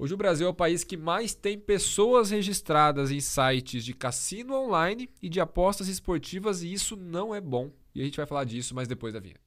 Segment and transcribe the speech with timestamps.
[0.00, 4.54] Hoje o Brasil é o país que mais tem pessoas registradas em sites de cassino
[4.54, 7.72] online e de apostas esportivas e isso não é bom.
[7.92, 9.40] E a gente vai falar disso mais depois da vinheta.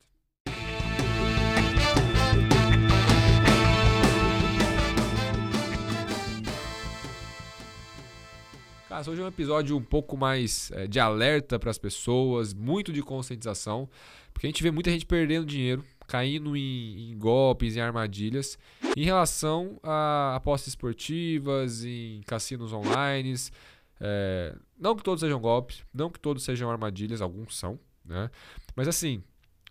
[8.89, 12.91] Cara, hoje é um episódio um pouco mais é, de alerta para as pessoas, muito
[12.91, 13.89] de conscientização,
[14.33, 18.59] porque a gente vê muita gente perdendo dinheiro, caindo em, em golpes, em armadilhas,
[18.97, 23.33] em relação a apostas esportivas, em cassinos online.
[23.97, 28.29] É, não que todos sejam golpes, não que todos sejam armadilhas, alguns são, né?
[28.75, 29.23] Mas assim,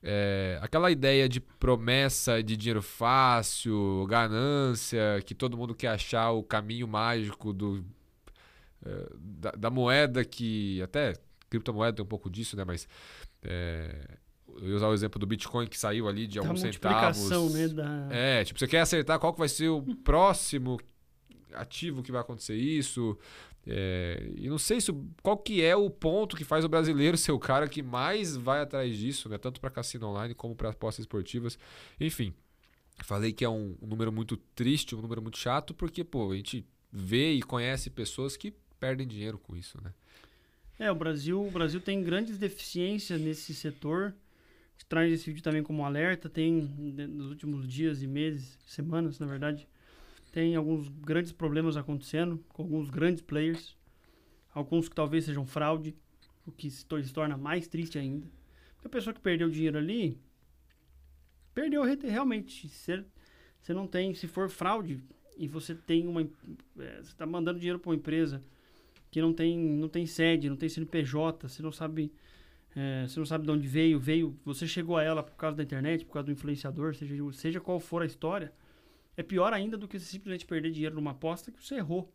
[0.03, 6.43] é, aquela ideia de promessa de dinheiro fácil, ganância, que todo mundo quer achar o
[6.43, 7.85] caminho mágico do
[8.83, 10.81] é, da, da, moeda que.
[10.81, 11.13] Até
[11.51, 12.65] criptomoeda tem um pouco disso, né?
[12.65, 12.89] Mas.
[13.43, 14.17] É,
[14.61, 17.53] eu ia usar o exemplo do Bitcoin que saiu ali de alguns centavos.
[17.53, 18.09] Né, da...
[18.11, 20.79] É, tipo, você quer acertar qual que vai ser o próximo
[21.55, 23.19] ativo que vai acontecer isso.
[23.67, 27.33] É, e não sei isso, qual que é o ponto que faz o brasileiro ser
[27.33, 29.39] o cara que mais vai atrás disso, né?
[29.39, 31.59] Tanto para cassino online como para apostas esportivas.
[32.01, 32.33] Enfim,
[33.05, 36.37] falei que é um, um número muito triste, um número muito chato, porque, pô, a
[36.37, 39.93] gente vê e conhece pessoas que perdem dinheiro com isso, né?
[40.79, 44.15] É, o Brasil, o Brasil tem grandes deficiências nesse setor.
[44.89, 46.29] Traz esse vídeo também como alerta.
[46.29, 49.69] Tem, nos últimos dias e meses, semanas, na verdade,
[50.33, 53.77] tem alguns grandes problemas acontecendo com alguns grandes players.
[54.53, 55.95] Alguns que talvez sejam fraude,
[56.45, 58.27] o que se torna mais triste ainda.
[58.75, 60.19] Porque a pessoa que perdeu dinheiro ali,
[61.55, 62.69] perdeu realmente.
[62.69, 63.05] Você,
[63.61, 65.03] você não tem, se for fraude
[65.37, 66.23] e você tem uma.
[66.23, 68.43] É, você está mandando dinheiro para uma empresa
[69.11, 72.13] que não tem, não tem sede, não tem CNPJ, você não sabe,
[72.75, 75.63] é, você não sabe de onde veio, veio, você chegou a ela por causa da
[75.63, 78.53] internet, por causa do influenciador, seja, seja qual for a história,
[79.17, 82.13] é pior ainda do que você simplesmente perder dinheiro numa aposta que você errou.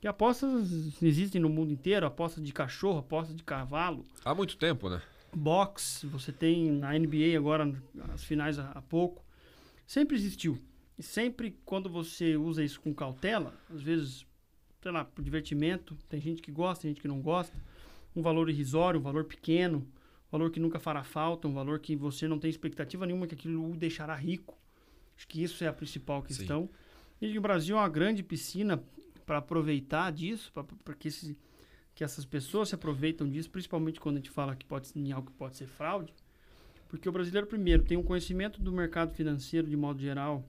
[0.00, 4.04] Que apostas existem no mundo inteiro, apostas de cachorro, apostas de cavalo.
[4.24, 5.00] Há muito tempo, né?
[5.34, 7.72] Box, você tem na NBA agora,
[8.12, 9.24] as finais há pouco.
[9.86, 10.58] Sempre existiu.
[10.98, 14.26] E sempre quando você usa isso com cautela, às vezes
[14.82, 15.96] sei lá, por divertimento.
[16.08, 17.56] Tem gente que gosta, tem gente que não gosta.
[18.14, 21.96] Um valor irrisório, um valor pequeno, um valor que nunca fará falta, um valor que
[21.96, 24.58] você não tem expectativa nenhuma que aquilo o deixará rico.
[25.16, 26.68] Acho que isso é a principal questão.
[27.20, 27.32] Sim.
[27.32, 28.82] E o Brasil é uma grande piscina
[29.24, 31.38] para aproveitar disso, para que, esse,
[31.94, 35.30] que essas pessoas se aproveitam disso, principalmente quando a gente fala que pode em algo
[35.30, 36.12] que pode ser fraude.
[36.88, 40.44] Porque o brasileiro, primeiro, tem um conhecimento do mercado financeiro de modo geral,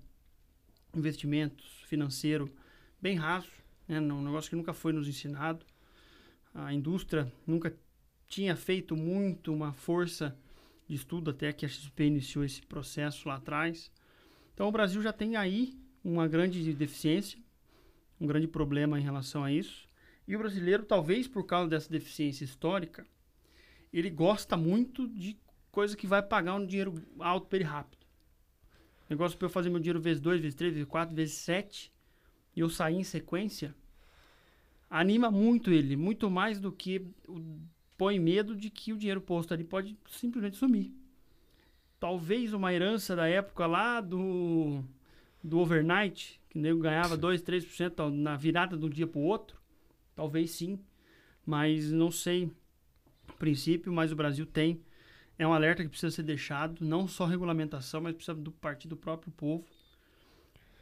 [0.94, 2.52] investimentos, financeiro,
[3.00, 4.00] bem raso né?
[4.00, 5.66] um negócio que nunca foi nos ensinado.
[6.54, 7.76] A indústria nunca
[8.28, 10.38] tinha feito muito uma força
[10.88, 13.92] de estudo até que a XP iniciou esse processo lá atrás.
[14.54, 17.40] Então o Brasil já tem aí uma grande deficiência,
[18.20, 19.88] um grande problema em relação a isso.
[20.28, 23.06] E o brasileiro, talvez por causa dessa deficiência histórica,
[23.92, 25.38] ele gosta muito de
[25.72, 28.06] coisa que vai pagar um dinheiro alto para ele rápido.
[29.10, 31.92] Negócio para eu fazer meu dinheiro vezes 2, vezes 3, vezes 4, vezes 7
[32.56, 33.76] e eu sair em sequência,
[34.94, 37.42] anima muito ele, muito mais do que o,
[37.98, 40.94] põe medo de que o dinheiro posto ali pode simplesmente sumir.
[42.00, 44.84] Talvez uma herança da época lá do,
[45.44, 49.24] do overnight, que o nego ganhava 2, 3% na virada de um dia para o
[49.24, 49.58] outro,
[50.16, 50.80] talvez sim,
[51.44, 52.52] mas não sei
[53.28, 54.80] o princípio, mas o Brasil tem.
[55.40, 58.96] É um alerta que precisa ser deixado, não só regulamentação, mas precisa do partir do
[58.96, 59.66] próprio povo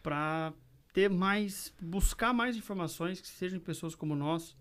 [0.03, 0.51] para
[0.93, 4.55] ter mais, buscar mais informações que sejam de pessoas como nós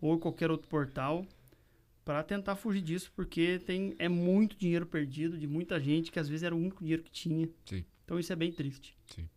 [0.00, 1.26] ou qualquer outro portal
[2.04, 6.28] para tentar fugir disso, porque tem é muito dinheiro perdido de muita gente que às
[6.28, 7.48] vezes era o único dinheiro que tinha.
[7.64, 7.84] Sim.
[8.04, 8.96] Então isso é bem triste.
[9.14, 9.28] Sim.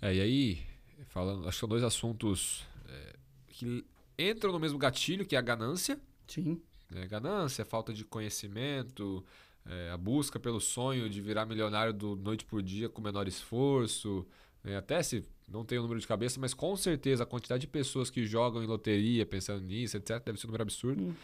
[0.00, 0.62] É, e aí,
[1.06, 3.16] falando, acho que são dois assuntos é,
[3.48, 3.84] que
[4.18, 5.98] entram no mesmo gatilho, que é a ganância.
[6.26, 6.60] Sim.
[6.94, 9.24] É, ganância, falta de conhecimento,
[9.66, 14.26] é, a busca pelo sonho de virar milionário do noite por dia com menor esforço.
[14.62, 14.76] Né?
[14.76, 18.10] Até se não tenho o número de cabeça, mas com certeza a quantidade de pessoas
[18.10, 21.02] que jogam em loteria pensando nisso, etc., deve ser um número absurdo.
[21.02, 21.14] Hum.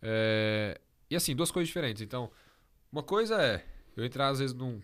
[0.00, 0.80] É,
[1.10, 2.02] e assim, duas coisas diferentes.
[2.02, 2.30] Então,
[2.90, 3.64] uma coisa é
[3.96, 4.80] eu entrar às vezes num,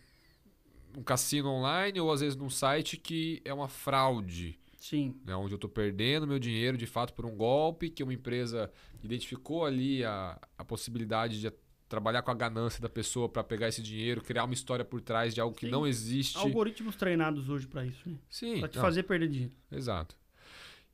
[0.94, 4.58] num cassino online ou às vezes num site que é uma fraude.
[4.78, 5.18] Sim.
[5.24, 8.70] Né, onde eu estou perdendo meu dinheiro de fato por um golpe que uma empresa
[9.02, 11.46] identificou ali a, a possibilidade de
[11.94, 15.32] trabalhar com a ganância da pessoa para pegar esse dinheiro, criar uma história por trás
[15.32, 16.36] de algo que não existe.
[16.36, 18.16] Algoritmos treinados hoje para isso, né?
[18.28, 18.58] Sim.
[18.58, 18.82] Para te não.
[18.82, 19.52] fazer perder dinheiro.
[19.70, 20.16] Exato.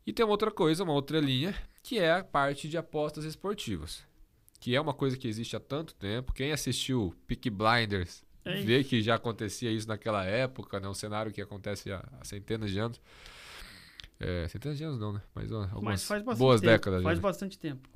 [0.07, 4.05] E tem uma outra coisa, uma outra linha, que é a parte de apostas esportivas,
[4.61, 6.35] que é uma coisa que existe há tanto tempo.
[6.35, 10.89] Quem assistiu Peak Blinders é vê que já acontecia isso naquela época, né?
[10.89, 13.01] um cenário que acontece há, há centenas de anos.
[14.19, 15.23] É, centenas de anos não, né?
[15.35, 16.71] Mas ó, algumas Mas faz boas tempo.
[16.71, 17.03] décadas.
[17.03, 17.23] Faz já, né?
[17.23, 17.89] bastante tempo.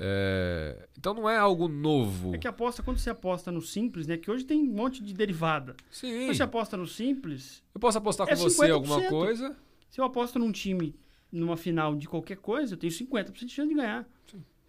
[0.00, 2.34] É, então não é algo novo.
[2.34, 4.16] É que aposta, quando você aposta no simples, né?
[4.16, 5.74] Que hoje tem um monte de derivada.
[5.90, 6.26] Sim.
[6.26, 8.72] Quando você aposta no simples, Eu posso apostar É com você 50%.
[8.72, 9.56] alguma coisa.
[9.90, 10.94] se eu aposto num time
[11.32, 14.08] numa final de qualquer coisa, eu tenho 50% de chance de ganhar.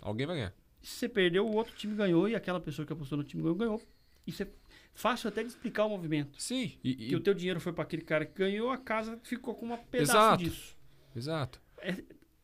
[0.02, 0.54] Alguém vai ganhar.
[0.82, 3.56] Se você perdeu, o outro time ganhou e aquela pessoa que apostou no time ganhou,
[3.56, 3.82] ganhou.
[4.26, 4.48] Isso é
[4.94, 6.42] fácil até de explicar o movimento.
[6.42, 6.74] Sim.
[6.84, 9.54] E, e- Que o teu dinheiro foi para aquele cara que ganhou, a casa ficou
[9.54, 10.44] com uma pedaço Exato.
[10.44, 10.78] disso.
[11.16, 11.62] Exato.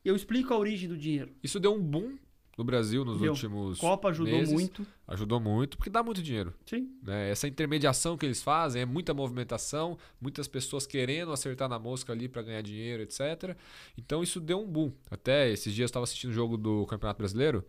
[0.06, 1.32] Eu explico a origem do dinheiro.
[1.42, 2.16] Isso deu um boom
[2.56, 3.32] no Brasil nos Deu.
[3.32, 4.52] últimos Copa ajudou meses.
[4.52, 4.86] muito.
[5.06, 6.54] Ajudou muito, porque dá muito dinheiro.
[6.64, 6.90] Sim.
[7.02, 7.30] né?
[7.30, 12.28] Essa intermediação que eles fazem é muita movimentação, muitas pessoas querendo acertar na mosca ali
[12.28, 13.56] para ganhar dinheiro, etc.
[13.96, 14.90] Então isso deu um boom.
[15.10, 17.64] Até esses dias eu estava assistindo o jogo do Campeonato Brasileiro,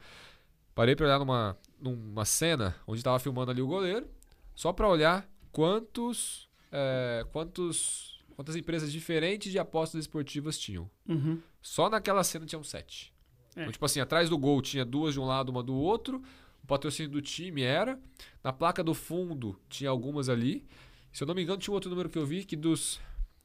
[0.74, 4.08] parei para olhar numa, numa cena onde estava filmando ali o goleiro,
[4.56, 10.90] só para olhar quantos, é, quantos, quantas empresas diferentes de apostas esportivas tinham.
[11.10, 11.42] Uhum.
[11.68, 13.14] Só naquela cena tinham sete.
[13.54, 13.60] É.
[13.60, 16.24] Então, tipo assim, atrás do gol tinha duas de um lado, uma do outro.
[16.64, 18.00] O patrocínio do time era.
[18.42, 20.66] Na placa do fundo tinha algumas ali.
[21.12, 23.02] Se eu não me engano, tinha um outro número que eu vi que dos.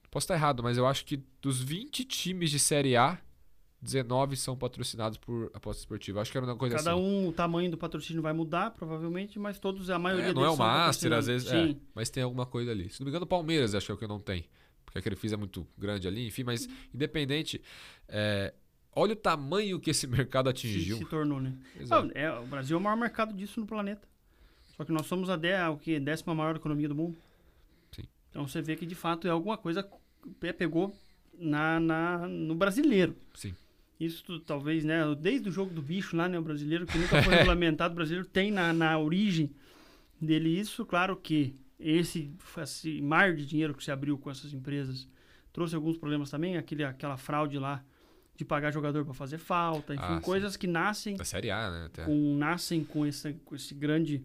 [0.08, 3.18] Posso estar errado, mas eu acho que dos 20 times de Série A,
[3.80, 6.20] 19 são patrocinados por aposta esportiva.
[6.20, 7.02] Acho que era uma coisa Cada assim.
[7.02, 10.50] um, o tamanho do patrocínio vai mudar, provavelmente, mas todos, a maioria É, não é
[10.50, 11.50] o Master, às vezes.
[11.50, 12.88] É, mas tem alguma coisa ali.
[12.88, 14.44] Se não me engano, o Palmeiras acho que é o que não tem.
[14.92, 17.62] Porque aquele FIS é muito grande ali, enfim, mas independente.
[18.06, 18.52] é,
[18.94, 20.98] olha o tamanho que esse mercado Se, atingiu.
[20.98, 21.54] se tornou, né?
[21.90, 24.06] Ah, é, o Brasil é o maior mercado disso no planeta.
[24.76, 25.98] Só que nós somos a, de, a o quê?
[25.98, 27.16] décima maior economia do mundo.
[27.90, 28.02] Sim.
[28.30, 30.94] Então você vê que de fato é alguma coisa que pegou
[31.38, 33.16] na, na, no brasileiro.
[33.34, 33.54] Sim.
[33.98, 35.02] Isso talvez, né?
[35.14, 36.38] Desde o jogo do bicho lá, né?
[36.38, 39.50] O brasileiro, que nunca foi regulamentado, o brasileiro tem na, na origem
[40.20, 40.84] dele isso.
[40.84, 45.08] Claro que esse, esse mar de dinheiro que se abriu com essas empresas
[45.52, 46.56] trouxe alguns problemas também.
[46.56, 47.84] Aquele, aquela fraude lá
[48.34, 51.84] de pagar jogador para fazer falta, enfim, Ah, coisas que nascem Da Série A, né?
[51.86, 52.04] Até.
[52.04, 54.24] com, nascem com esse, com esse grande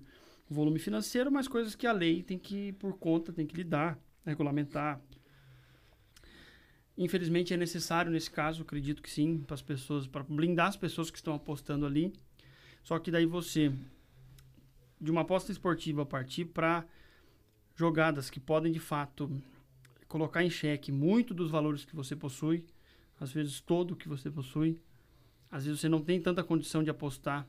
[0.49, 5.01] volume financeiro, mas coisas que a lei tem que, por conta, tem que lidar, regulamentar.
[6.97, 11.11] Infelizmente é necessário nesse caso, acredito que sim, para as pessoas, para blindar as pessoas
[11.11, 12.13] que estão apostando ali.
[12.81, 13.71] Só que daí você,
[14.99, 16.85] de uma aposta esportiva, partir para
[17.77, 19.31] jogadas que podem de fato
[20.07, 22.65] colocar em xeque muito dos valores que você possui,
[23.19, 24.81] às vezes todo o que você possui.
[25.49, 27.47] Às vezes você não tem tanta condição de apostar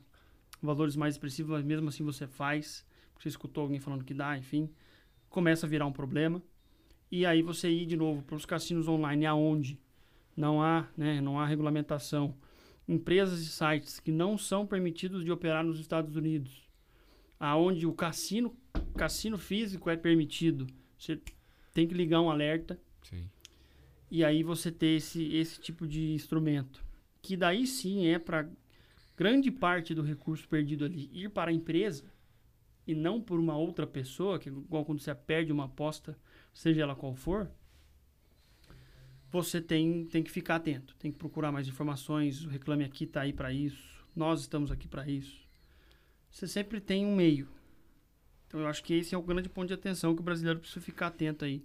[0.61, 4.37] valores mais expressivos, mas mesmo assim você faz, porque você escutou alguém falando que dá,
[4.37, 4.69] enfim,
[5.29, 6.41] começa a virar um problema.
[7.11, 9.79] E aí você ir de novo para os cassinos online, aonde
[10.35, 12.35] não há, né, não há regulamentação,
[12.87, 16.69] empresas e sites que não são permitidos de operar nos Estados Unidos,
[17.39, 18.55] aonde o cassino,
[18.89, 21.19] cassino físico é permitido, você
[21.73, 23.29] tem que ligar um alerta Sim.
[24.09, 26.83] e aí você ter esse, esse tipo de instrumento.
[27.21, 28.49] Que daí sim é para
[29.15, 32.05] grande parte do recurso perdido ali ir para a empresa
[32.87, 36.17] e não por uma outra pessoa, que igual quando você perde uma aposta,
[36.53, 37.51] seja ela qual for,
[39.29, 43.21] você tem, tem que ficar atento, tem que procurar mais informações, o Reclame Aqui está
[43.21, 45.47] aí para isso, nós estamos aqui para isso.
[46.31, 47.47] Você sempre tem um meio.
[48.49, 50.81] Então eu acho que esse é o grande ponto de atenção que o brasileiro precisa
[50.81, 51.63] ficar atento aí.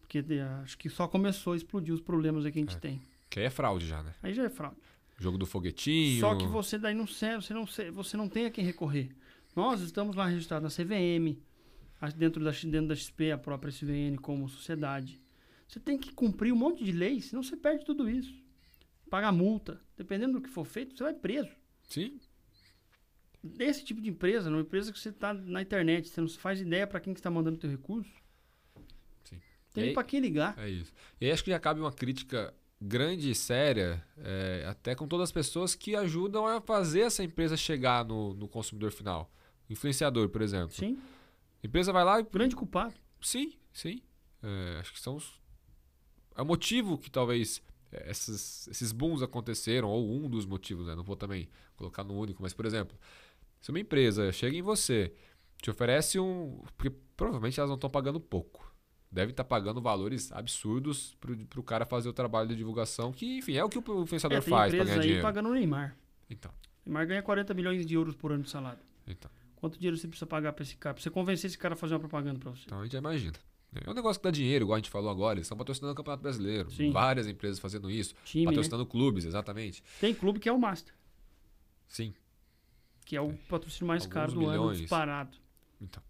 [0.00, 0.24] Porque
[0.62, 2.78] acho que só começou a explodir os problemas aí que a gente É.
[2.78, 3.02] tem.
[3.28, 4.14] Que aí é fraude já, né?
[4.22, 4.76] Aí já é fraude.
[5.18, 6.20] Jogo do foguetinho.
[6.20, 9.10] Só que você daí não serve, você não, você não tem a quem recorrer.
[9.54, 11.36] Nós estamos lá registrados na CVM,
[12.16, 15.20] dentro da, dentro da XP, a própria SVN como sociedade.
[15.68, 18.34] Você tem que cumprir um monte de leis, senão você perde tudo isso.
[19.10, 21.50] Pagar multa, dependendo do que for feito, você vai preso.
[21.82, 22.18] Sim.
[23.42, 26.86] Desse tipo de empresa, numa empresa que você está na internet, você não faz ideia
[26.86, 28.10] para quem que está mandando teu recurso.
[29.24, 29.40] Sim.
[29.72, 30.58] Tem para quem ligar.
[30.58, 30.92] É isso.
[31.20, 35.24] E aí acho que já cabe uma crítica grande e séria, é, até com todas
[35.24, 39.30] as pessoas que ajudam a fazer essa empresa chegar no, no consumidor final.
[39.68, 40.74] Influenciador, por exemplo.
[40.74, 40.98] Sim,
[41.62, 42.24] A empresa vai lá e.
[42.24, 42.94] grande culpado.
[43.20, 44.02] Sim, sim.
[44.42, 45.40] É, acho que são os.
[46.34, 50.94] É o motivo que talvez é, esses, esses booms aconteceram, ou um dos motivos, né?
[50.94, 52.96] Não vou também colocar no único, mas, por exemplo,
[53.60, 55.12] se uma empresa chega em você,
[55.60, 56.62] te oferece um.
[56.76, 58.68] Porque provavelmente elas não estão pagando pouco.
[59.12, 63.54] Devem estar pagando valores absurdos para o cara fazer o trabalho de divulgação, que, enfim,
[63.56, 65.22] é o que o influenciador É, tem faz para ganhar aí dinheiro.
[65.22, 65.96] pagando o Neymar.
[66.30, 66.52] Então,
[66.86, 68.78] O Neymar ganha 40 milhões de euros por ano de salário.
[69.06, 70.94] então, Quanto dinheiro você precisa pagar para esse cara?
[70.94, 72.62] Pra você convencer esse cara a fazer uma propaganda para você.
[72.64, 73.34] então a gente já imagina.
[73.84, 75.34] É um negócio que dá dinheiro, igual a gente falou agora.
[75.38, 76.70] Eles estão patrocinando o Campeonato Brasileiro.
[76.70, 76.90] Sim.
[76.92, 78.14] Várias empresas fazendo isso.
[78.24, 78.50] Time, né?
[78.52, 79.82] patrocinando clubes, exatamente.
[80.00, 80.94] Tem clube que é o Master,
[81.88, 82.14] Sim.
[83.10, 84.78] Que é o patrocínio mais Alguns caro do ano, milhões.
[84.78, 85.36] disparado.
[85.80, 86.00] Então.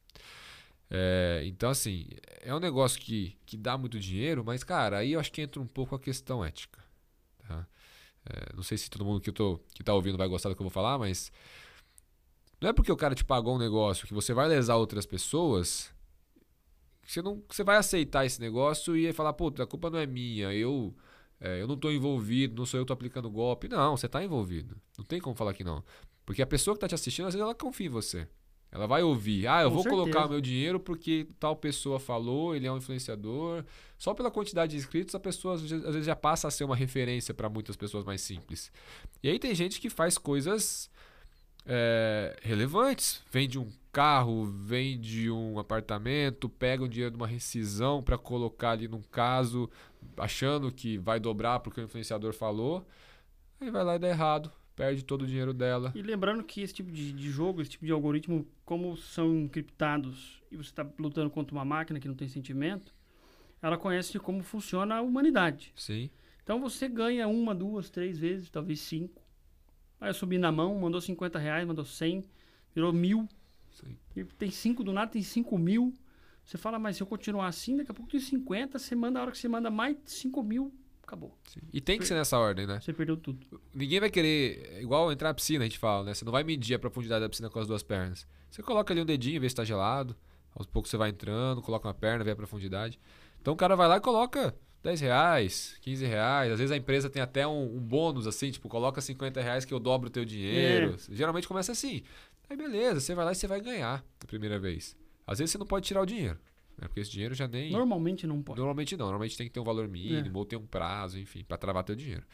[0.90, 2.07] É, então, assim,
[2.42, 5.62] é um negócio que, que dá muito dinheiro, mas, cara, aí eu acho que entra
[5.62, 6.78] um pouco a questão ética.
[7.38, 7.66] Tá?
[8.26, 10.61] É, não sei se todo mundo que, tô, que tá ouvindo vai gostar do que
[10.61, 11.33] eu vou falar, mas
[12.61, 15.90] não é porque o cara te pagou um negócio que você vai lesar outras pessoas
[17.00, 19.99] que você, não, que você vai aceitar esse negócio e falar, pô, a culpa não
[19.99, 20.95] é minha, eu,
[21.40, 23.69] é, eu não estou envolvido, não sou eu que tô aplicando golpe.
[23.69, 24.76] Não, você está envolvido.
[24.99, 25.83] Não tem como falar que não.
[26.25, 28.27] Porque a pessoa que está te assistindo, às vezes ela confia em você.
[28.73, 30.03] Ela vai ouvir, ah, eu Com vou certeza.
[30.03, 33.65] colocar o meu dinheiro porque tal pessoa falou, ele é um influenciador.
[33.99, 37.35] Só pela quantidade de inscritos, a pessoa às vezes já passa a ser uma referência
[37.35, 38.71] para muitas pessoas mais simples.
[39.23, 40.89] E aí tem gente que faz coisas
[41.67, 43.25] é, relevantes.
[43.29, 48.87] Vende um carro, vende um apartamento, pega o dinheiro de uma rescisão para colocar ali
[48.87, 49.69] num caso,
[50.17, 52.87] achando que vai dobrar porque o influenciador falou.
[53.61, 55.92] Aí vai lá e dá errado perde todo o dinheiro dela.
[55.94, 60.42] E lembrando que esse tipo de, de jogo, esse tipo de algoritmo, como são encriptados
[60.50, 62.94] e você está lutando contra uma máquina que não tem sentimento,
[63.60, 65.70] ela conhece como funciona a humanidade.
[65.76, 66.08] Sim.
[66.42, 69.22] Então você ganha uma, duas, três vezes, talvez cinco.
[70.00, 72.25] Aí eu subi na mão, mandou 50 reais, mandou 100,
[72.75, 73.28] virou mil.
[73.70, 73.99] Sim.
[74.16, 75.94] E tem cinco do nada, tem cinco mil.
[76.42, 79.22] Você fala, mas se eu continuar assim, daqui a pouco tem 50, você manda, a
[79.22, 80.72] hora que você manda mais 5 mil,
[81.11, 81.37] acabou.
[81.49, 81.61] Sim.
[81.73, 82.79] E tem que ser nessa ordem, né?
[82.81, 83.61] Você perdeu tudo.
[83.75, 86.14] Ninguém vai querer, igual entrar na piscina, a gente fala, né?
[86.14, 88.26] Você não vai medir a profundidade da piscina com as duas pernas.
[88.50, 90.17] Você coloca ali um dedinho, vê se está gelado.
[90.55, 92.99] Aos poucos você vai entrando, coloca uma perna, vê a profundidade.
[93.40, 96.52] Então o cara vai lá e coloca 10 reais, 15 reais.
[96.52, 99.75] Às vezes a empresa tem até um, um bônus assim, tipo, coloca 50 reais que
[99.75, 100.95] eu dobro o teu dinheiro.
[100.95, 101.14] É.
[101.14, 102.02] Geralmente começa assim.
[102.49, 104.97] Aí beleza, você vai lá e você vai ganhar a primeira vez.
[105.26, 106.38] Às vezes você não pode tirar o dinheiro.
[106.80, 106.88] Né?
[106.88, 107.70] Porque esse dinheiro já nem.
[107.70, 108.58] Normalmente não pode.
[108.58, 109.06] Normalmente não.
[109.06, 110.38] Normalmente tem que ter um valor mínimo é.
[110.38, 112.25] ou ter um prazo, enfim, para travar teu dinheiro.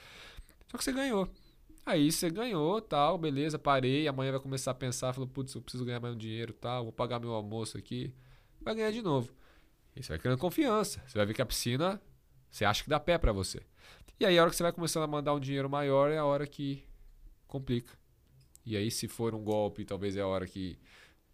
[0.71, 1.29] Só que você ganhou.
[1.85, 4.09] Aí você ganhou, tal, beleza, parei.
[4.09, 6.93] Amanhã vai começar a pensar, falou, putz, eu preciso ganhar mais um dinheiro, tal, vou
[6.93, 8.13] pagar meu almoço aqui.
[8.61, 9.33] Vai ganhar de novo.
[9.95, 11.03] E você vai criando confiança.
[11.07, 12.01] Você vai ver que a piscina,
[12.51, 13.61] você acha que dá pé para você.
[14.19, 16.25] E aí a hora que você vai começando a mandar um dinheiro maior é a
[16.25, 16.83] hora que
[17.47, 17.93] complica.
[18.65, 20.77] E aí se for um golpe, talvez é a hora que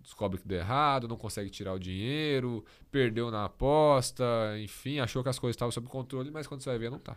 [0.03, 4.25] descobre que deu errado, não consegue tirar o dinheiro, perdeu na aposta,
[4.61, 7.17] enfim, achou que as coisas estavam sob controle, mas quando você vai ver não tá.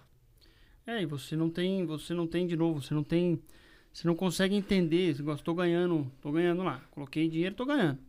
[0.85, 3.41] É, e você não tem, você não tem de novo, você não tem,
[3.91, 7.99] você não consegue entender, você estou ganhando, estou ganhando lá, coloquei dinheiro, estou ganhando.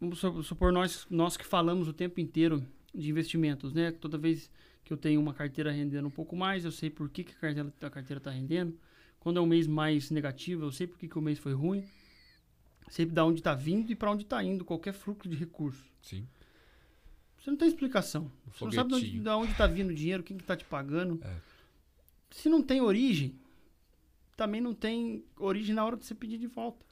[0.00, 2.64] Vamos supor nós, nós que falamos o tempo inteiro
[2.94, 3.90] de investimentos, né?
[3.90, 4.50] Toda vez
[4.84, 7.34] que eu tenho uma carteira rendendo um pouco mais, eu sei por que, que a
[7.34, 8.78] carteira a carteira está rendendo.
[9.18, 11.82] Quando é um mês mais negativo, eu sei por que, que o mês foi ruim
[12.88, 15.84] sempre da onde está vindo e para onde está indo qualquer fluxo de recurso.
[16.02, 16.26] Sim.
[17.38, 18.30] Você não tem explicação.
[18.46, 21.20] Um você não sabe de onde está vindo o dinheiro, quem está te pagando.
[21.22, 21.36] É.
[22.30, 23.38] Se não tem origem,
[24.36, 26.84] também não tem origem na hora de você pedir de volta.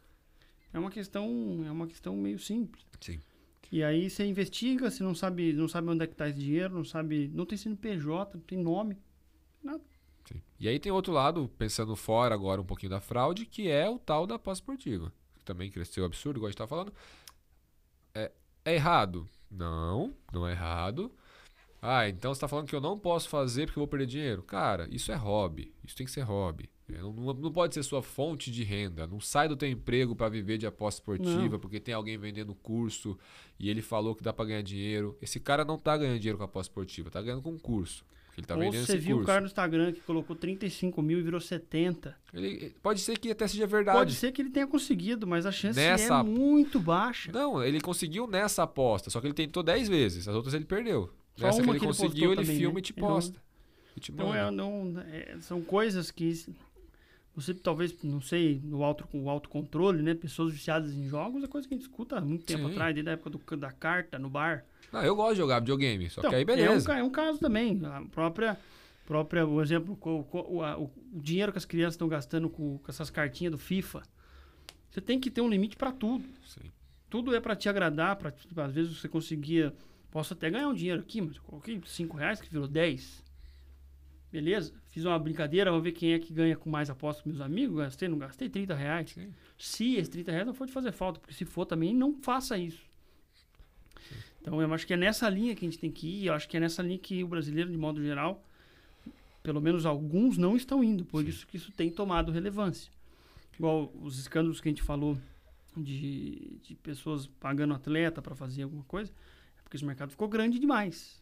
[0.72, 2.84] É uma questão, é uma questão meio simples.
[3.00, 3.20] Sim.
[3.70, 6.74] E aí você investiga, você não sabe, não sabe onde é que está esse dinheiro,
[6.74, 8.98] não sabe, não tem CNPJ, não tem nome,
[9.62, 9.82] nada.
[10.26, 10.42] Sim.
[10.60, 13.98] E aí tem outro lado, pensando fora agora um pouquinho da fraude, que é o
[13.98, 16.92] tal da pós-esportiva que também cresceu absurdo, igual a gente estava falando.
[18.14, 18.30] É,
[18.64, 19.28] é errado?
[19.50, 21.12] Não, não é errado.
[21.80, 24.42] Ah, então você está falando que eu não posso fazer porque eu vou perder dinheiro.
[24.42, 25.74] Cara, isso é hobby.
[25.84, 26.70] Isso tem que ser hobby.
[26.88, 29.06] Não, não, não pode ser sua fonte de renda.
[29.06, 31.58] Não sai do teu emprego para viver de aposta esportiva não.
[31.58, 33.18] porque tem alguém vendendo curso
[33.58, 35.18] e ele falou que dá para ganhar dinheiro.
[35.20, 38.04] Esse cara não está ganhando dinheiro com aposta esportiva, está ganhando com curso.
[38.36, 39.24] Ele tá Ou vendendo você viu curso.
[39.24, 42.16] o cara no Instagram que colocou 35 mil e virou 70.
[42.32, 43.98] Ele, pode ser que até seja verdade.
[43.98, 46.20] Pode ser que ele tenha conseguido, mas a chance nessa...
[46.20, 47.30] é muito baixa.
[47.30, 50.26] Não, ele conseguiu nessa aposta, só que ele tentou 10 vezes.
[50.28, 51.10] As outras ele perdeu.
[51.36, 52.78] Só nessa que ele que conseguiu, ele, também, filma né?
[52.80, 53.42] e te posta.
[53.96, 56.32] E te então, é, não, é, são coisas que
[57.34, 60.14] você talvez, não sei, no auto, o autocontrole, né?
[60.14, 62.72] Pessoas viciadas em jogos é coisa que a gente escuta há muito tempo Sim.
[62.72, 64.64] atrás, desde a época do, da carta no bar.
[64.92, 66.92] Não, eu gosto de jogar videogame, só então, que aí beleza.
[66.92, 67.80] É um, é um caso também.
[67.86, 68.58] A própria,
[69.06, 73.08] própria o exemplo, o, o, o, dinheiro que as crianças estão gastando com, com, essas
[73.08, 74.02] cartinhas do FIFA.
[74.90, 76.24] Você tem que ter um limite para tudo.
[76.46, 76.70] Sim.
[77.08, 78.34] Tudo é para te agradar, para
[78.64, 79.74] às vezes você conseguia.
[80.10, 83.21] Posso até ganhar um dinheiro aqui, mas eu coloquei 5 reais que virou 10.
[84.32, 84.72] Beleza?
[84.88, 87.76] Fiz uma brincadeira, vamos ver quem é que ganha com mais apostas com meus amigos.
[87.76, 89.10] Gastei, não gastei 30 reais.
[89.10, 89.30] Sim.
[89.58, 92.56] Se esse 30 reais não for de fazer falta, porque se for também, não faça
[92.56, 92.82] isso.
[94.40, 96.48] Então eu acho que é nessa linha que a gente tem que ir, eu acho
[96.48, 98.42] que é nessa linha que o brasileiro, de modo geral,
[99.42, 101.28] pelo menos alguns não estão indo, por Sim.
[101.28, 102.90] isso que isso tem tomado relevância.
[103.54, 105.18] Igual os escândalos que a gente falou
[105.76, 109.12] de, de pessoas pagando atleta para fazer alguma coisa,
[109.58, 111.21] é porque esse mercado ficou grande demais.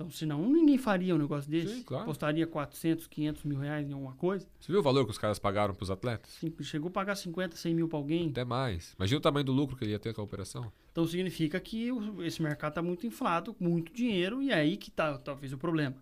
[0.00, 1.74] Então, senão ninguém faria um negócio desse.
[1.74, 2.04] Sim, claro.
[2.04, 4.48] Apostaria 400, 500 mil reais em alguma coisa.
[4.58, 6.30] Você viu o valor que os caras pagaram pros atletas?
[6.40, 8.30] Sim, chegou a pagar 50, 100 mil pra alguém.
[8.30, 8.94] Até mais.
[8.96, 10.72] Imagina o tamanho do lucro que ele ia ter com a operação.
[10.90, 11.90] Então significa que
[12.20, 15.96] esse mercado está muito inflado, muito dinheiro, e é aí que está talvez o problema.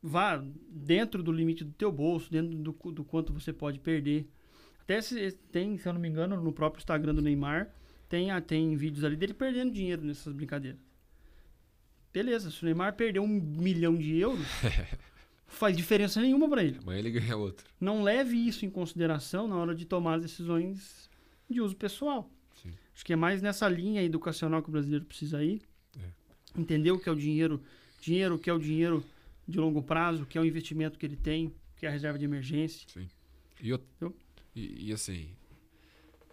[0.00, 4.30] Vá dentro do limite do teu bolso, dentro do, do quanto você pode perder.
[4.80, 7.74] Até se, tem, se eu não me engano, no próprio Instagram do Neymar,
[8.08, 10.87] tem, tem vídeos ali dele perdendo dinheiro nessas brincadeiras.
[12.18, 14.44] Beleza, se o Neymar perder um milhão de euros,
[15.46, 16.78] faz diferença nenhuma para ele.
[16.82, 17.64] Amanhã ele ganha outro.
[17.80, 21.08] Não leve isso em consideração na hora de tomar as decisões
[21.48, 22.28] de uso pessoal.
[22.60, 22.72] Sim.
[22.92, 25.62] Acho que é mais nessa linha educacional que o brasileiro precisa ir.
[26.56, 27.62] Entender o que é o dinheiro,
[28.00, 29.04] dinheiro, o que é o dinheiro
[29.46, 31.92] de longo prazo, o que é o investimento que ele tem, o que é a
[31.92, 32.84] reserva de emergência.
[32.92, 33.06] Sim.
[33.62, 33.80] E, Eu-
[34.56, 35.28] e, e assim,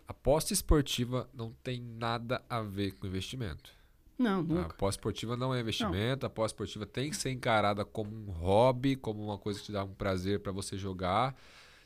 [0.08, 3.70] aposta esportiva não tem nada a ver com investimento.
[4.18, 4.62] Não, A nunca.
[4.74, 8.96] aposta esportiva não é investimento, a aposta esportiva tem que ser encarada como um hobby,
[8.96, 11.36] como uma coisa que te dá um prazer pra você jogar.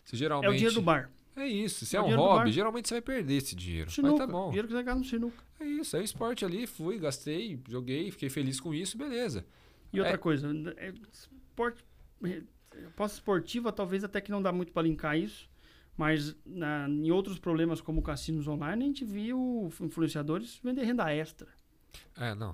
[0.05, 1.11] Se geralmente É o dinheiro do bar.
[1.35, 3.89] É isso, se É é, o um hobby, geralmente você vai perder esse dinheiro.
[3.89, 4.11] Sinuca.
[4.11, 4.47] Mas tá bom.
[4.49, 5.43] Dinheiro que você gasta no sinuca.
[5.59, 9.45] É isso, é um esporte ali, fui, gastei, joguei, fiquei feliz com isso, beleza.
[9.91, 10.17] E outra É.
[10.17, 11.83] coisa, é, esporte,
[12.23, 12.41] é,
[12.87, 15.49] aposta esportiva talvez até que não dá muito para linkar isso,
[15.97, 21.47] mas na- em outros problemas como cassinos online, a gente viu influenciadores vender renda extra.
[22.17, 22.51] É, não.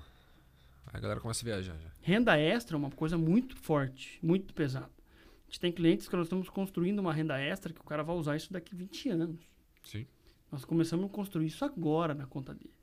[0.86, 1.90] Aí a galera começa a viajar já.
[2.00, 4.86] Renda extra é uma coisa muito forte, muito pesada.
[4.86, 8.16] A gente tem clientes que nós estamos construindo uma renda extra que o cara vai
[8.16, 9.40] usar isso daqui 20 anos.
[9.82, 10.06] Sim.
[10.50, 12.74] Nós começamos a construir isso agora na conta dele.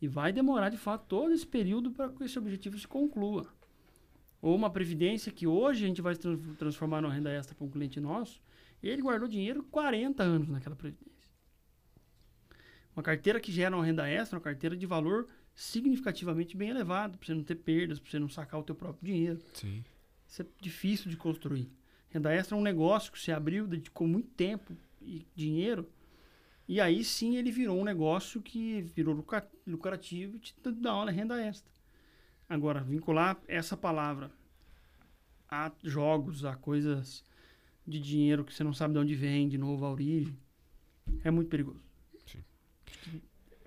[0.00, 3.46] E vai demorar, de fato, todo esse período para que esse objetivo se conclua.
[4.40, 7.70] Ou uma previdência que hoje a gente vai trans- transformar numa renda extra para um
[7.70, 8.40] cliente nosso,
[8.82, 11.28] ele guardou dinheiro 40 anos naquela previdência.
[12.94, 15.26] Uma carteira que gera uma renda extra, uma carteira de valor
[15.58, 19.12] significativamente bem elevado, para você não ter perdas, para você não sacar o teu próprio
[19.12, 19.40] dinheiro.
[19.54, 19.84] Sim.
[20.24, 21.68] Isso é difícil de construir.
[22.10, 25.90] Renda extra é um negócio que você abriu, dedicou muito tempo e dinheiro,
[26.68, 31.10] e aí sim ele virou um negócio que virou lucra- lucrativo e te dá uma
[31.10, 31.72] renda extra.
[32.48, 34.30] Agora, vincular essa palavra
[35.50, 37.24] a jogos, a coisas
[37.84, 40.38] de dinheiro que você não sabe de onde vem, de novo, a origem,
[41.24, 41.82] é muito perigoso.
[42.26, 42.44] Sim.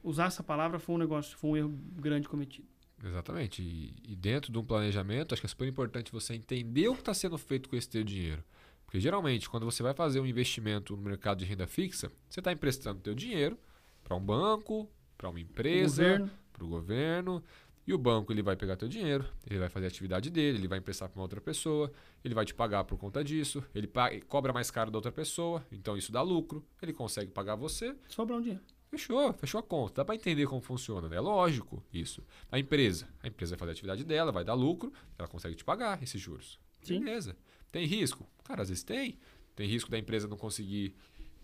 [0.04, 2.68] Usar essa palavra foi um negócio, foi um erro grande cometido.
[3.04, 3.62] Exatamente.
[3.62, 7.02] E, e dentro de um planejamento, acho que é super importante você entender o que
[7.02, 8.44] está sendo feito com esse teu dinheiro.
[8.86, 12.52] Porque geralmente, quando você vai fazer um investimento no mercado de renda fixa, você está
[12.52, 13.58] emprestando teu dinheiro
[14.04, 17.44] para um banco, para uma empresa, para o governo.
[17.86, 20.68] E o banco ele vai pegar teu dinheiro, ele vai fazer a atividade dele, ele
[20.68, 21.92] vai emprestar para uma outra pessoa,
[22.24, 25.66] ele vai te pagar por conta disso, ele paga, cobra mais caro da outra pessoa,
[25.72, 28.62] então isso dá lucro, ele consegue pagar você, sobra um dinheiro.
[28.92, 30.02] Fechou, fechou a conta.
[30.02, 31.16] Dá para entender como funciona, né?
[31.16, 32.22] É lógico isso.
[32.52, 35.64] A empresa, a empresa vai fazer a atividade dela, vai dar lucro, ela consegue te
[35.64, 36.60] pagar esses juros.
[36.82, 37.00] Sim.
[37.00, 37.38] Beleza.
[37.72, 38.28] Tem risco?
[38.44, 39.18] Cara, às vezes tem.
[39.56, 40.94] Tem risco da empresa não conseguir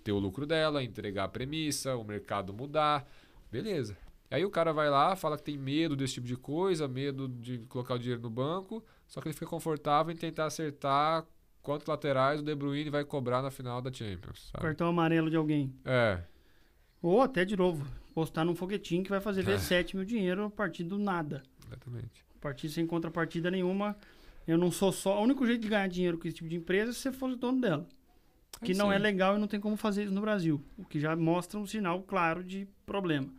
[0.04, 3.10] ter o lucro dela, entregar a premissa, o mercado mudar.
[3.50, 3.98] Beleza.
[4.30, 7.60] Aí o cara vai lá, fala que tem medo desse tipo de coisa, medo de
[7.70, 11.26] colocar o dinheiro no banco, só que ele fica confortável em tentar acertar
[11.62, 14.50] quantos laterais o De Bruyne vai cobrar na final da Champions.
[14.52, 14.64] sabe?
[14.64, 15.74] Cartão amarelo de alguém.
[15.86, 16.22] É,
[17.02, 19.56] Ou até, de novo, postar num foguetinho que vai fazer É.
[19.56, 21.44] V7 mil dinheiro a partir do nada.
[21.66, 22.26] exatamente.
[22.36, 23.96] A partir sem contrapartida nenhuma.
[24.48, 25.20] Eu não sou só.
[25.20, 27.30] O único jeito de ganhar dinheiro com esse tipo de empresa é se você for
[27.30, 27.88] o dono dela.
[28.64, 30.64] Que isso não é legal e não tem como fazer isso no Brasil.
[30.78, 33.30] O que já mostra um sinal claro de problema.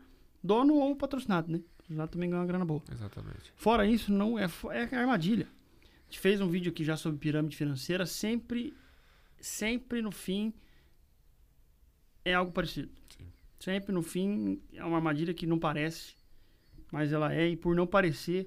[0.44, 1.60] Dono ou patrocinado, né?
[1.78, 2.82] Patrocinado também ganha uma grana boa.
[2.92, 3.52] Exatamente.
[3.56, 5.48] Fora isso, não é, é armadilha.
[5.82, 8.04] A gente fez um vídeo aqui já sobre pirâmide financeira.
[8.06, 8.74] Sempre,
[9.40, 10.52] sempre no fim
[12.24, 12.90] é algo parecido.
[13.58, 16.14] Sempre no fim é uma armadilha que não parece,
[16.92, 18.46] mas ela é, e por não parecer,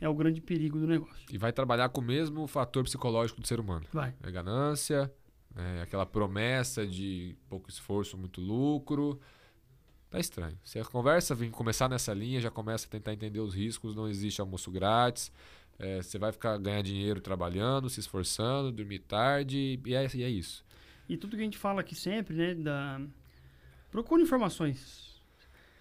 [0.00, 1.26] é o grande perigo do negócio.
[1.32, 3.86] E vai trabalhar com o mesmo fator psicológico do ser humano.
[3.92, 4.14] Vai.
[4.22, 5.12] É ganância,
[5.56, 9.20] é aquela promessa de pouco esforço, muito lucro.
[10.08, 10.56] Tá estranho.
[10.62, 14.06] Se a conversa vem começar nessa linha, já começa a tentar entender os riscos, não
[14.06, 15.32] existe almoço grátis.
[15.78, 20.28] é, você vai ficar ganhar dinheiro trabalhando, se esforçando, dormir tarde, e é, e é
[20.28, 20.64] isso.
[21.08, 23.00] E tudo que a gente fala aqui sempre, né, da...
[23.96, 25.22] Procure informações.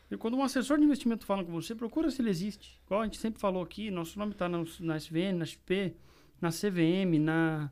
[0.09, 2.79] E quando um assessor de investimento fala com você, procura se ele existe.
[2.85, 5.93] Igual a gente sempre falou aqui, nosso nome está na SVN, na XP,
[6.39, 7.69] na CVM, na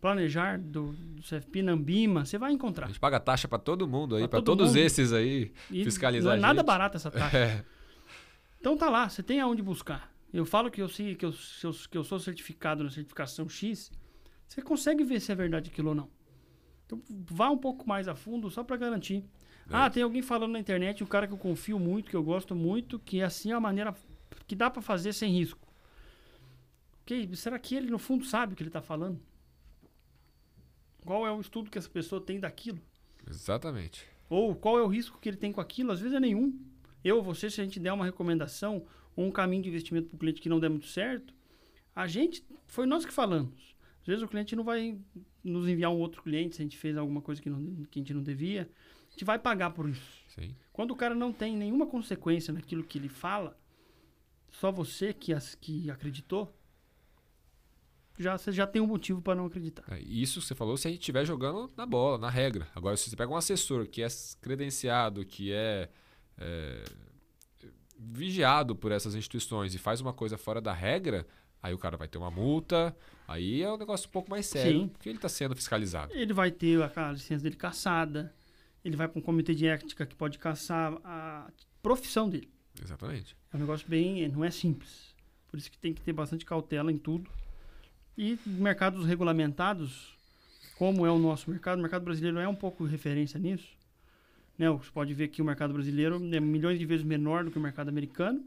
[0.00, 2.86] Planejar, do, do CFP, na Ambima, você vai A encontrar.
[2.86, 4.78] gente paga taxa pra todo mundo aí, pra todo todos mundo.
[4.78, 5.52] esses aí.
[5.70, 7.36] E fiscalizar não é a nada barata essa taxa.
[7.36, 7.62] É,
[8.60, 10.10] Então tá lá, você tem aonde buscar.
[10.32, 13.92] Eu falo que eu, sei, que, eu, eu- que eu sou certificado na certificação X,
[14.48, 16.08] você consegue ver se é verdade aquilo ou não.
[16.86, 19.22] Então vá um pouco mais a fundo só para garantir.
[19.72, 22.54] Ah, tem alguém falando na internet, um cara que eu confio muito, que eu gosto
[22.54, 23.94] muito, que assim é a maneira
[24.46, 25.66] que dá para fazer sem risco.
[27.02, 29.20] Ok, será que ele no fundo sabe o que ele está falando?
[31.04, 32.80] Qual é o estudo que essa pessoa tem daquilo?
[33.28, 34.06] Exatamente.
[34.28, 35.90] Ou qual é o risco que ele tem com aquilo?
[35.90, 36.58] Às vezes é nenhum.
[37.04, 40.16] Eu ou você, se a gente der uma recomendação ou um caminho de investimento para
[40.16, 41.34] o cliente que não der muito certo,
[41.94, 43.74] a gente, foi nós que falamos.
[44.00, 44.98] Às vezes o cliente não vai
[45.44, 48.02] nos enviar um outro cliente se a gente fez alguma coisa que, não, que a
[48.02, 48.70] gente não devia.
[49.12, 50.22] A gente vai pagar por isso.
[50.28, 50.56] Sim.
[50.72, 53.58] Quando o cara não tem nenhuma consequência naquilo que ele fala,
[54.48, 56.50] só você que, as, que acreditou,
[58.18, 59.84] já, você já tem um motivo para não acreditar.
[59.90, 62.66] É, isso que você falou se a gente estiver jogando na bola, na regra.
[62.74, 64.08] Agora, se você pega um assessor que é
[64.40, 65.90] credenciado, que é,
[66.38, 66.84] é
[67.98, 71.26] vigiado por essas instituições e faz uma coisa fora da regra,
[71.62, 72.96] aí o cara vai ter uma multa,
[73.28, 74.88] aí é um negócio um pouco mais sério, Sim.
[74.88, 76.12] porque ele está sendo fiscalizado.
[76.14, 78.34] Ele vai ter a, a licença dele caçada,
[78.84, 81.50] ele vai para um comitê de ética que pode caçar a
[81.82, 82.50] profissão dele.
[82.82, 83.36] Exatamente.
[83.52, 84.26] É um negócio bem.
[84.28, 85.14] não é simples.
[85.48, 87.30] Por isso que tem que ter bastante cautela em tudo.
[88.16, 90.16] E mercados regulamentados,
[90.76, 93.68] como é o nosso mercado, o mercado brasileiro é um pouco referência nisso.
[94.58, 94.68] Né?
[94.70, 97.60] Você pode ver que o mercado brasileiro é milhões de vezes menor do que o
[97.60, 98.44] mercado americano,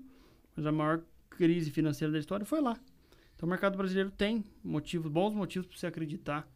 [0.55, 2.77] mas a maior crise financeira da história foi lá.
[3.35, 6.47] Então o mercado brasileiro tem motivos, bons motivos para você acreditar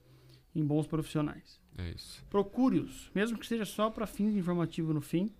[0.55, 1.59] em bons profissionais.
[1.77, 2.23] É isso.
[2.29, 5.31] Procure-os, mesmo que seja só para fins informativos no fim,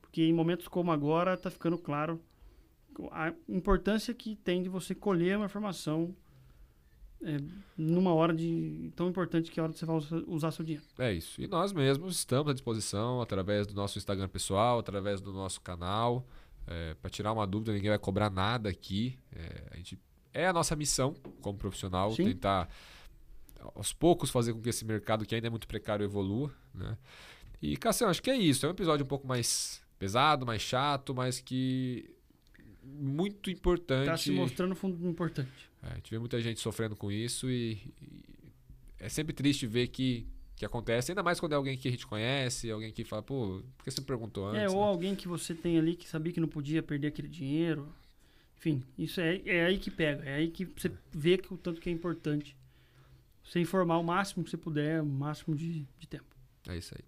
[0.00, 2.20] porque em momentos como agora está ficando claro
[3.12, 6.14] a importância que tem de você colher uma informação
[7.22, 7.38] é,
[7.76, 10.86] numa hora de tão importante que é a hora de você vai usar seu dinheiro.
[10.98, 11.40] É isso.
[11.40, 16.26] E nós mesmos estamos à disposição através do nosso Instagram pessoal, através do nosso canal.
[16.66, 19.18] É, para tirar uma dúvida, ninguém vai cobrar nada aqui.
[19.32, 19.98] É, a gente,
[20.32, 22.24] é a nossa missão como profissional Sim.
[22.24, 22.68] tentar
[23.74, 26.96] aos poucos fazer com que esse mercado que ainda é muito precário evolua, né?
[27.60, 28.66] E Cassiano, acho que é isso.
[28.66, 32.10] É um episódio um pouco mais pesado, mais chato, mas que
[32.82, 34.02] muito importante.
[34.02, 35.70] Está se mostrando fundo importante.
[35.82, 38.24] É, a gente vê muita gente sofrendo com isso e, e
[38.98, 42.06] é sempre triste ver que, que acontece, ainda mais quando é alguém que a gente
[42.06, 44.62] conhece, alguém que fala, pô, por que você me perguntou antes?
[44.62, 44.88] É, ou né?
[44.88, 47.88] alguém que você tem ali que sabia que não podia perder aquele dinheiro.
[48.58, 51.80] Enfim, isso é, é aí que pega, é aí que você vê que o tanto
[51.80, 52.56] que é importante.
[53.48, 56.24] Você informar o máximo que você puder, o máximo de, de tempo.
[56.68, 57.04] É isso aí.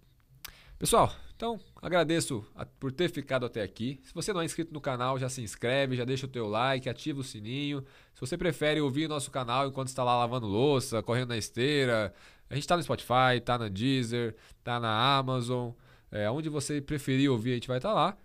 [0.77, 3.99] Pessoal, então agradeço a- por ter ficado até aqui.
[4.03, 6.87] Se você não é inscrito no canal, já se inscreve, já deixa o teu like,
[6.87, 7.83] ativa o sininho.
[8.13, 12.13] Se você prefere ouvir nosso canal enquanto está lá lavando louça, correndo na esteira,
[12.49, 15.71] a gente está no Spotify, tá na Deezer, tá na Amazon,
[16.09, 18.17] é, onde você preferir ouvir, a gente vai estar lá.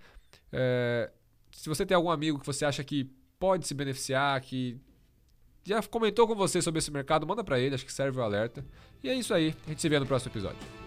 [0.52, 1.10] É,
[1.50, 4.80] se você tem algum amigo que você acha que pode se beneficiar, que
[5.64, 8.64] já comentou com você sobre esse mercado, manda para ele, acho que serve o alerta.
[9.02, 10.83] E é isso aí, a gente se vê no próximo episódio.